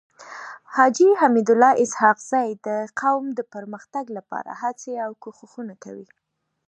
[0.75, 2.67] حاجي حميدالله اسحق زی د
[3.01, 6.07] قوم د پرمختګ لپاره هڅي او کوښښونه کوي.